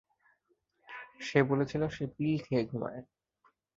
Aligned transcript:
সে 1.19 1.39
বলেছিল, 1.43 1.81
সে 1.87 2.03
পিল 2.15 2.35
খেয়ে 2.45 2.63
ঘুমায়! 2.65 3.01